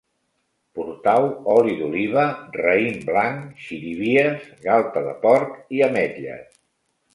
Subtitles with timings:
[0.77, 2.23] Portau oli d'oliva,
[2.63, 6.61] raïm blanc, xirivies, galta de porc i ametlles